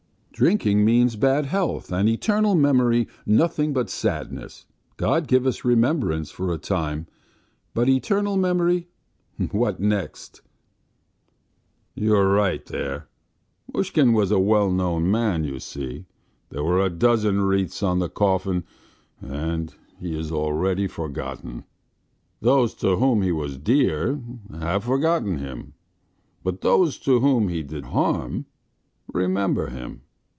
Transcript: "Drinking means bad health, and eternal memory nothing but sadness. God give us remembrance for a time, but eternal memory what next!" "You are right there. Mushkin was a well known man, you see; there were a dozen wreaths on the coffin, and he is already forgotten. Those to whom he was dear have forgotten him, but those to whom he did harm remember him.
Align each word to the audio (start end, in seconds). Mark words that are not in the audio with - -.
"Drinking 0.33 0.83
means 0.83 1.17
bad 1.17 1.45
health, 1.45 1.91
and 1.93 2.09
eternal 2.09 2.55
memory 2.55 3.07
nothing 3.27 3.73
but 3.73 3.91
sadness. 3.91 4.65
God 4.97 5.27
give 5.27 5.45
us 5.45 5.63
remembrance 5.63 6.31
for 6.31 6.51
a 6.51 6.57
time, 6.57 7.05
but 7.75 7.87
eternal 7.87 8.37
memory 8.37 8.87
what 9.51 9.79
next!" 9.79 10.41
"You 11.93 12.15
are 12.15 12.27
right 12.27 12.65
there. 12.65 13.07
Mushkin 13.71 14.13
was 14.13 14.31
a 14.31 14.39
well 14.39 14.71
known 14.71 15.11
man, 15.11 15.43
you 15.43 15.59
see; 15.59 16.05
there 16.49 16.63
were 16.63 16.83
a 16.83 16.89
dozen 16.89 17.41
wreaths 17.41 17.83
on 17.83 17.99
the 17.99 18.09
coffin, 18.09 18.63
and 19.21 19.75
he 19.99 20.17
is 20.19 20.31
already 20.31 20.87
forgotten. 20.87 21.65
Those 22.39 22.73
to 22.75 22.95
whom 22.95 23.21
he 23.21 23.31
was 23.31 23.59
dear 23.59 24.19
have 24.53 24.85
forgotten 24.85 25.37
him, 25.37 25.73
but 26.43 26.61
those 26.61 26.97
to 26.99 27.19
whom 27.19 27.49
he 27.49 27.61
did 27.61 27.83
harm 27.87 28.47
remember 29.07 29.67
him. 29.69 30.01